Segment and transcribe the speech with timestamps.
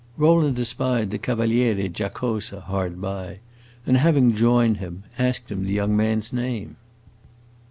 [0.17, 3.37] Rowland espied the Cavaliere Giacosa hard by,
[3.85, 6.77] and, having joined him, asked him the young man's name.